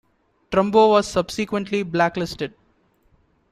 Trumbo 0.49 0.89
was 0.89 1.07
subsequently 1.07 1.83
blacklisted. 1.83 2.55